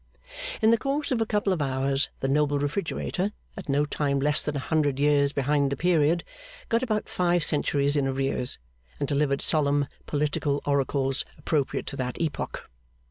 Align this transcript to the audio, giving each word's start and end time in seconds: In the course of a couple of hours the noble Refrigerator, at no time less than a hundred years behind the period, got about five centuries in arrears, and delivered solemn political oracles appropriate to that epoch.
In 0.63 0.71
the 0.71 0.79
course 0.79 1.11
of 1.11 1.21
a 1.21 1.27
couple 1.27 1.53
of 1.53 1.61
hours 1.61 2.09
the 2.21 2.27
noble 2.27 2.57
Refrigerator, 2.57 3.33
at 3.55 3.69
no 3.69 3.85
time 3.85 4.19
less 4.19 4.41
than 4.41 4.55
a 4.55 4.59
hundred 4.59 4.97
years 4.97 5.31
behind 5.31 5.71
the 5.71 5.77
period, 5.77 6.23
got 6.69 6.81
about 6.81 7.07
five 7.07 7.43
centuries 7.43 7.95
in 7.95 8.07
arrears, 8.07 8.57
and 8.99 9.07
delivered 9.07 9.43
solemn 9.43 9.85
political 10.07 10.59
oracles 10.65 11.23
appropriate 11.37 11.85
to 11.85 11.97
that 11.97 12.19
epoch. 12.19 12.67